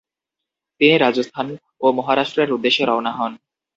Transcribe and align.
তিনি 0.81 0.95
রাজস্থান 0.97 1.47
ও 1.81 1.95
মহারাষ্ট্রের 1.97 2.53
উদ্দেশ্যে 2.55 2.83
রওনা 2.85 3.11
হন। 3.11 3.31